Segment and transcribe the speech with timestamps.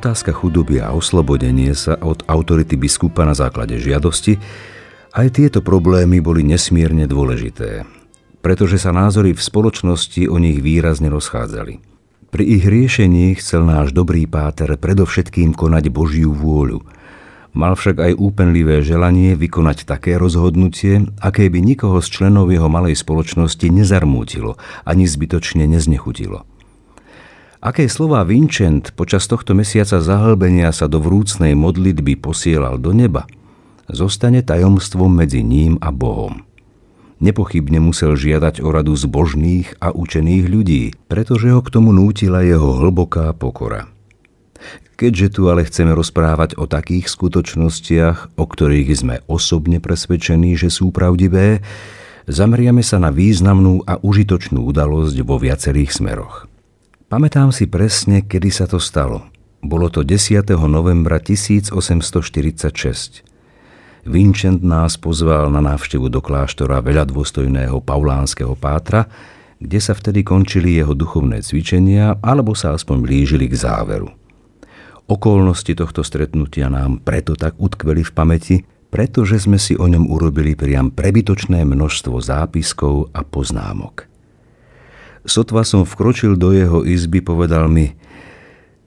[0.00, 4.40] Otázka chudoby a oslobodenie sa od autority biskupa na základe žiadosti,
[5.12, 7.84] aj tieto problémy boli nesmierne dôležité,
[8.40, 11.84] pretože sa názory v spoločnosti o nich výrazne rozchádzali.
[12.32, 16.80] Pri ich riešení chcel náš dobrý páter predovšetkým konať Božiu vôľu.
[17.52, 22.96] Mal však aj úpenlivé želanie vykonať také rozhodnutie, aké by nikoho z členov jeho malej
[22.96, 24.56] spoločnosti nezarmútilo
[24.88, 26.48] ani zbytočne neznechutilo.
[27.60, 33.28] Aké slová Vincent počas tohto mesiaca zahlbenia sa do vrúcnej modlitby posielal do neba,
[33.84, 36.40] zostane tajomstvom medzi ním a Bohom.
[37.20, 42.80] Nepochybne musel žiadať o radu zbožných a učených ľudí, pretože ho k tomu nútila jeho
[42.80, 43.92] hlboká pokora.
[44.96, 50.96] Keďže tu ale chceme rozprávať o takých skutočnostiach, o ktorých sme osobne presvedčení, že sú
[50.96, 51.60] pravdivé,
[52.24, 56.49] zameriame sa na významnú a užitočnú udalosť vo viacerých smeroch.
[57.10, 59.26] Pamätám si presne, kedy sa to stalo.
[59.66, 60.46] Bolo to 10.
[60.70, 63.26] novembra 1846.
[64.06, 69.10] Vincent nás pozval na návštevu do kláštora veľa dôstojného paulánskeho pátra,
[69.58, 74.14] kde sa vtedy končili jeho duchovné cvičenia alebo sa aspoň blížili k záveru.
[75.10, 80.54] Okolnosti tohto stretnutia nám preto tak utkveli v pamäti, pretože sme si o ňom urobili
[80.54, 84.06] priam prebytočné množstvo zápiskov a poznámok.
[85.28, 87.92] Sotva som vkročil do jeho izby, povedal mi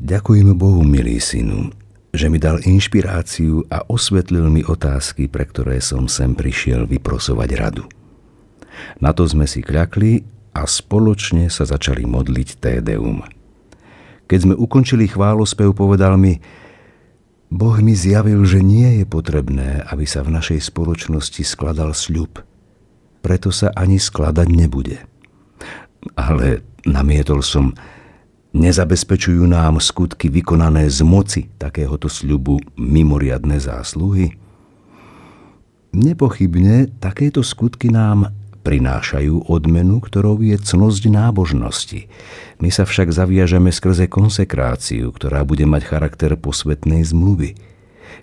[0.00, 1.70] Ďakujem Bohu, milý synu,
[2.16, 7.84] že mi dal inšpiráciu a osvetlil mi otázky, pre ktoré som sem prišiel vyprosovať radu.
[8.98, 10.24] Na to sme si kľakli
[10.56, 13.22] a spoločne sa začali modliť Tédeum.
[14.24, 16.40] Keď sme ukončili chválospev, povedal mi,
[17.52, 22.42] Boh mi zjavil, že nie je potrebné, aby sa v našej spoločnosti skladal sľub.
[23.22, 25.13] Preto sa ani skladať nebude
[26.12, 27.72] ale namietol som,
[28.54, 34.36] nezabezpečujú nám skutky vykonané z moci takéhoto sľubu mimoriadne zásluhy?
[35.94, 38.34] Nepochybne takéto skutky nám
[38.64, 42.08] prinášajú odmenu, ktorou je cnosť nábožnosti.
[42.58, 47.54] My sa však zaviažeme skrze konsekráciu, ktorá bude mať charakter posvetnej zmluvy.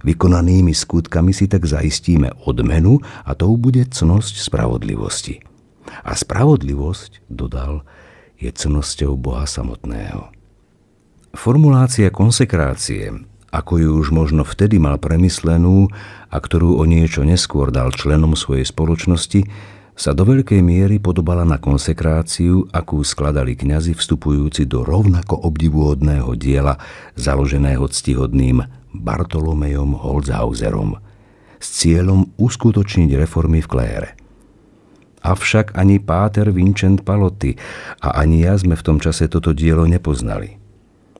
[0.02, 5.50] Vykonanými skutkami si tak zaistíme odmenu a tou bude cnosť spravodlivosti.
[6.02, 7.84] A spravodlivosť, dodal,
[8.41, 10.34] je cnosťou Boha samotného.
[11.31, 13.13] Formulácia konsekrácie,
[13.52, 15.88] ako ju už možno vtedy mal premyslenú
[16.28, 19.47] a ktorú o niečo neskôr dal členom svojej spoločnosti,
[19.91, 26.80] sa do veľkej miery podobala na konsekráciu, akú skladali kňazi vstupujúci do rovnako obdivuhodného diela
[27.19, 28.63] založeného ctihodným
[28.96, 30.97] Bartolomejom Holzhauserom
[31.62, 34.09] s cieľom uskutočniť reformy v klére.
[35.21, 37.53] Avšak ani páter Vincent Palotti
[38.01, 40.57] a ani ja sme v tom čase toto dielo nepoznali.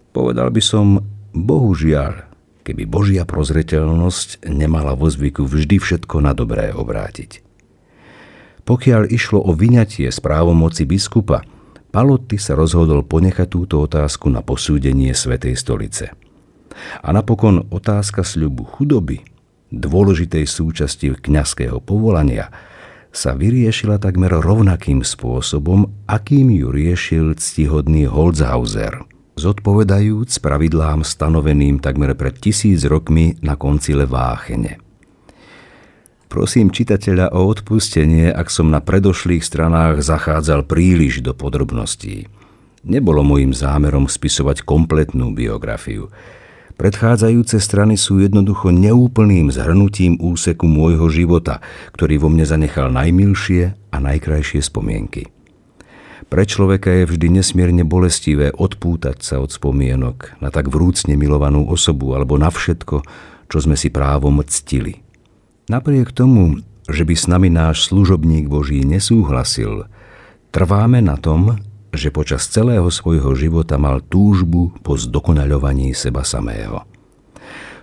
[0.09, 1.06] Povedal by som,
[1.38, 2.25] bohužiaľ,
[2.66, 7.45] keby Božia prozreteľnosť nemala vo zvyku vždy všetko na dobré obrátiť.
[8.66, 11.45] Pokiaľ išlo o vyňatie z právomoci biskupa,
[11.94, 16.16] Palotti sa rozhodol ponechať túto otázku na posúdenie Svetej stolice.
[17.06, 19.22] A napokon otázka sľubu chudoby,
[19.69, 22.50] dôležitej súčasti kňazského povolania–
[23.12, 29.04] sa vyriešila takmer rovnakým spôsobom, akým ju riešil ctihodný Holzhauser,
[29.36, 34.80] zodpovedajúc pravidlám stanoveným takmer pred tisíc rokmi na koncile Váchene.
[36.32, 42.31] Prosím čitateľa o odpustenie, ak som na predošlých stranách zachádzal príliš do podrobností.
[42.88, 46.07] Nebolo môjim zámerom spisovať kompletnú biografiu–
[46.75, 51.59] Predchádzajúce strany sú jednoducho neúplným zhrnutím úseku môjho života,
[51.94, 55.29] ktorý vo mne zanechal najmilšie a najkrajšie spomienky.
[56.31, 62.15] Pre človeka je vždy nesmierne bolestivé odpútať sa od spomienok na tak vrúcne milovanú osobu
[62.15, 63.03] alebo na všetko,
[63.51, 65.03] čo sme si právom ctili.
[65.68, 69.91] Napriek tomu, že by s nami náš služobník Boží nesúhlasil,
[70.56, 71.59] trváme na tom,
[71.92, 76.88] že počas celého svojho života mal túžbu po zdokonaľovaní seba samého.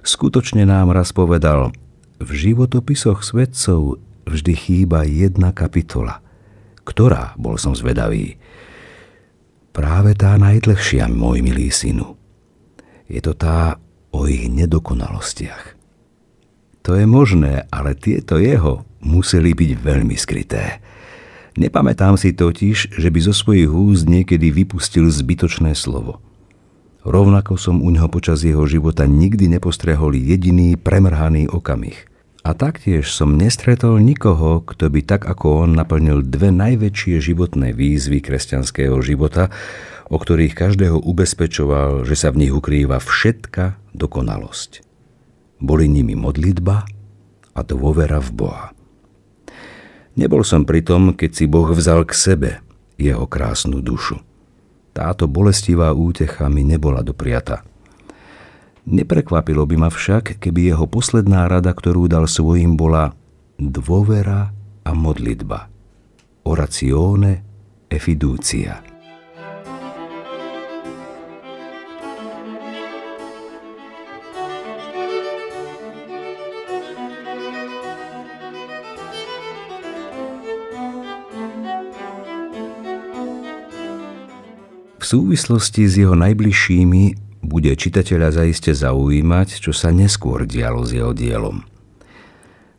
[0.00, 1.76] Skutočne nám raz povedal,
[2.18, 6.24] v životopisoch svedcov vždy chýba jedna kapitola.
[6.82, 8.40] Ktorá, bol som zvedavý.
[9.76, 12.16] Práve tá najdlhšia, môj milý synu.
[13.06, 13.76] Je to tá
[14.10, 15.76] o ich nedokonalostiach.
[16.88, 20.80] To je možné, ale tieto jeho museli byť veľmi skryté.
[21.58, 26.22] Nepamätám si totiž, že by zo svojich úst niekedy vypustil zbytočné slovo.
[27.02, 32.06] Rovnako som u neho počas jeho života nikdy nepostrehol jediný premrhaný okamih.
[32.46, 38.22] A taktiež som nestretol nikoho, kto by tak ako on naplnil dve najväčšie životné výzvy
[38.22, 39.50] kresťanského života,
[40.06, 44.86] o ktorých každého ubezpečoval, že sa v nich ukrýva všetka dokonalosť.
[45.58, 46.86] Boli nimi modlitba
[47.50, 48.77] a dôvera v Boha.
[50.18, 52.50] Nebol som pri tom, keď si Boh vzal k sebe
[52.98, 54.18] jeho krásnu dušu.
[54.90, 57.62] Táto bolestivá útecha mi nebola dopriata.
[58.82, 63.14] Neprekvapilo by ma však, keby jeho posledná rada, ktorú dal svojim, bola
[63.62, 64.50] dôvera
[64.82, 65.70] a modlitba.
[66.42, 67.46] Orazione
[67.86, 68.87] e fiducia.
[85.04, 87.02] Súvislosti s jeho najbližšími
[87.44, 91.62] bude čitateľa zaiste zaujímať, čo sa neskôr dialo s jeho dielom.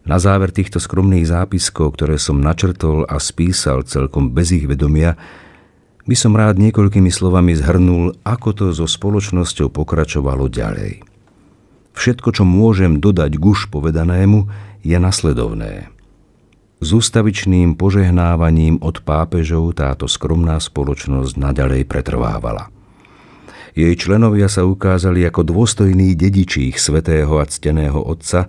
[0.03, 5.15] Na záver týchto skromných zápiskov, ktoré som načrtol a spísal celkom bez ich vedomia,
[6.09, 11.05] by som rád niekoľkými slovami zhrnul, ako to so spoločnosťou pokračovalo ďalej.
[11.93, 14.49] Všetko, čo môžem dodať už povedanému,
[14.81, 15.73] je nasledovné–
[16.79, 22.71] s ústavičným požehnávaním od pápežov táto skromná spoločnosť nadalej pretrvávala.
[23.75, 28.47] Jej členovia sa ukázali ako dôstojní dedičí ich svetého a cteného otca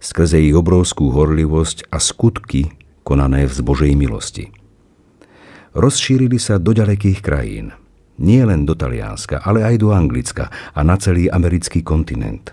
[0.00, 2.72] skrze ich obrovskú horlivosť a skutky
[3.04, 4.44] konané v zbožej milosti.
[5.76, 7.72] Rozšírili sa do ďalekých krajín,
[8.20, 12.52] nie len do Talianska, ale aj do Anglicka a na celý americký kontinent.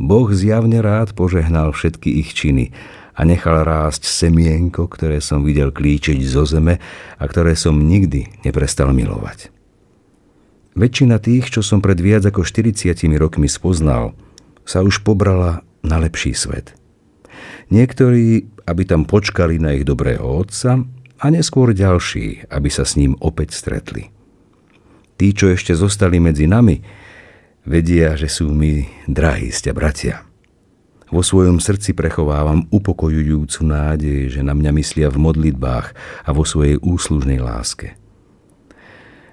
[0.00, 2.72] Boh zjavne rád požehnal všetky ich činy
[3.20, 6.80] a nechal rásť semienko, ktoré som videl klíčiť zo zeme
[7.20, 9.52] a ktoré som nikdy neprestal milovať.
[10.72, 14.16] Väčšina tých, čo som pred viac ako 40 rokmi spoznal,
[14.64, 16.72] sa už pobrala na lepší svet.
[17.68, 20.80] Niektorí, aby tam počkali na ich dobrého otca
[21.20, 24.08] a neskôr ďalší, aby sa s ním opäť stretli.
[25.20, 26.80] Tí, čo ešte zostali medzi nami,
[27.68, 30.29] vedia, že sú mi drahí ste bratia.
[31.10, 35.86] Vo svojom srdci prechovávam upokojujúcu nádej, že na mňa myslia v modlitbách
[36.22, 37.98] a vo svojej úslužnej láske.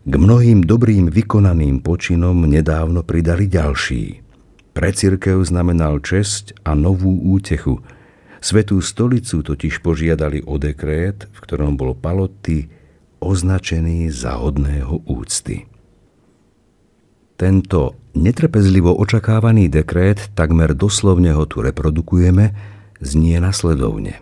[0.07, 4.25] K mnohým dobrým vykonaným počinom nedávno pridali ďalší.
[4.74, 7.85] Pre církev znamenal česť a novú útechu.
[8.41, 12.73] Svetú stolicu totiž požiadali o dekrét, v ktorom bol Paloty
[13.21, 15.69] označený za hodného úcty.
[17.38, 22.58] Tento netrpezlivo očakávaný dekrét, takmer doslovne ho tu reprodukujeme,
[22.98, 24.19] znie nasledovne.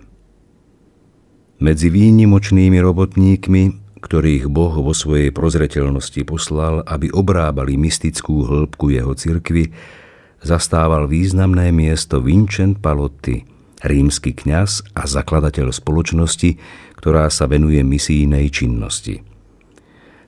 [1.63, 3.63] Medzi výnimočnými robotníkmi,
[4.03, 9.71] ktorých Boh vo svojej prozreteľnosti poslal, aby obrábali mystickú hĺbku jeho cirkvy,
[10.45, 13.47] zastával významné miesto Vincent Palotti,
[13.81, 16.59] rímsky kňaz a zakladateľ spoločnosti,
[16.99, 19.25] ktorá sa venuje misijnej činnosti.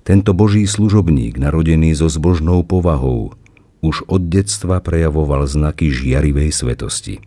[0.08, 3.36] Tento boží služobník, narodený so zbožnou povahou,
[3.82, 7.22] už od detstva prejavoval znaky žiarivej svetosti.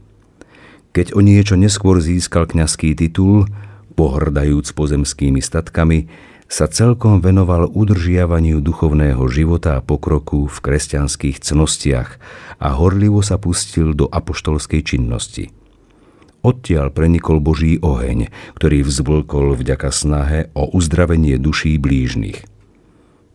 [0.90, 3.46] Keď o niečo neskôr získal kňazský titul,
[3.94, 6.10] pohrdajúc pozemskými statkami,
[6.50, 12.18] sa celkom venoval udržiavaniu duchovného života a pokroku v kresťanských cnostiach
[12.58, 15.54] a horlivo sa pustil do apoštolskej činnosti.
[16.42, 22.42] Odtiaľ prenikol Boží oheň, ktorý vzblkol vďaka snahe o uzdravenie duší blížnych.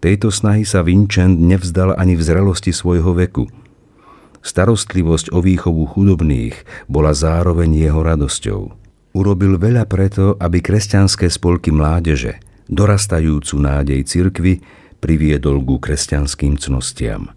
[0.05, 3.49] Tejto snahy sa Vincent nevzdal ani v zrelosti svojho veku.
[4.45, 8.69] Starostlivosť o výchovu chudobných bola zároveň jeho radosťou.
[9.17, 12.37] Urobil veľa preto, aby kresťanské spolky mládeže,
[12.69, 14.61] dorastajúcu nádej cirkvy,
[15.01, 17.33] priviedol ku kresťanským cnostiam.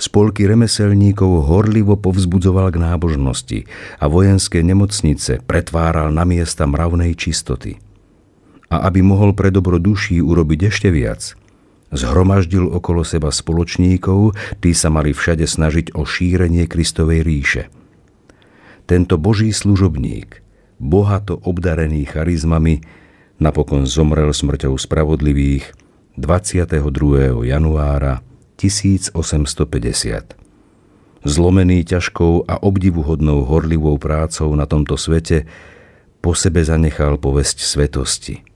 [0.00, 3.68] Spolky remeselníkov horlivo povzbudzoval k nábožnosti
[4.00, 7.76] a vojenské nemocnice pretváral na miesta mravnej čistoty.
[8.72, 11.36] A aby mohol pre dobro duší urobiť ešte viac–
[11.92, 14.32] Zhromaždil okolo seba spoločníkov,
[14.64, 17.68] tí sa mali všade snažiť o šírenie Kristovej ríše.
[18.88, 20.40] Tento boží služobník,
[20.80, 22.80] bohato obdarený charizmami,
[23.36, 25.76] napokon zomrel smrťou spravodlivých
[26.16, 26.80] 22.
[27.44, 28.24] januára
[28.56, 29.12] 1850.
[31.22, 35.44] Zlomený ťažkou a obdivuhodnou horlivou prácou na tomto svete,
[36.22, 38.46] po sebe zanechal povesť svetosti.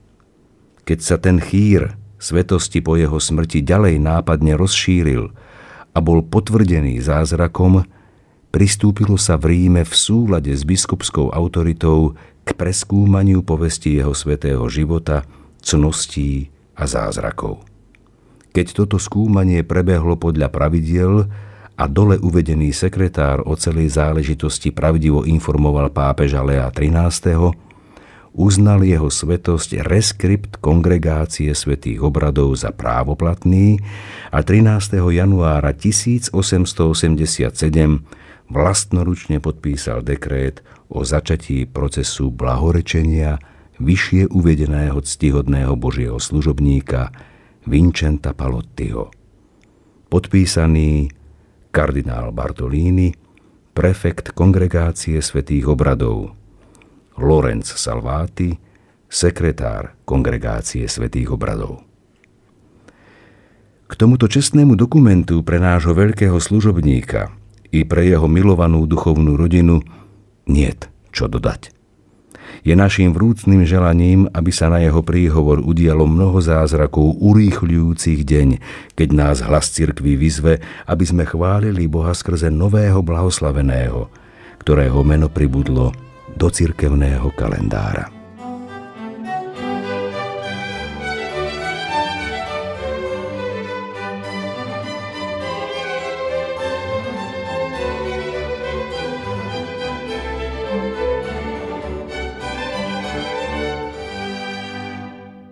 [0.87, 5.29] Keď sa ten chýr, svetosti po jeho smrti ďalej nápadne rozšíril
[5.93, 7.85] a bol potvrdený zázrakom,
[8.53, 15.25] pristúpilo sa v Ríme v súlade s biskupskou autoritou k preskúmaniu povesti jeho svetého života,
[15.61, 17.65] cností a zázrakov.
[18.53, 21.29] Keď toto skúmanie prebehlo podľa pravidiel
[21.77, 27.66] a dole uvedený sekretár o celej záležitosti pravdivo informoval pápeža Lea XIII.,
[28.37, 33.81] uznal jeho svetosť reskript kongregácie svätých obradov za právoplatný
[34.29, 35.01] a 13.
[35.09, 36.37] januára 1887
[38.47, 43.41] vlastnoručne podpísal dekrét o začatí procesu blahorečenia
[43.81, 47.09] vyššie uvedeného ctihodného božieho služobníka
[47.65, 49.09] Vincenta Palottiho.
[50.07, 51.09] Podpísaný
[51.73, 53.11] kardinál Bartolini,
[53.73, 56.36] prefekt kongregácie svätých obradov
[57.17, 58.53] Lorenz Salvati,
[59.09, 61.81] sekretár Kongregácie svätých obradov.
[63.89, 67.33] K tomuto čestnému dokumentu pre nášho veľkého služobníka
[67.73, 69.81] i pre jeho milovanú duchovnú rodinu
[70.45, 71.73] niet čo dodať.
[72.61, 78.49] Je našim vrúcným želaním, aby sa na jeho príhovor udialo mnoho zázrakov urýchľujúcich deň,
[78.93, 84.05] keď nás hlas cirkvi vyzve, aby sme chválili Boha skrze nového blahoslaveného,
[84.61, 86.06] ktorého meno pribudlo
[86.37, 88.16] do cirkevného kalendára.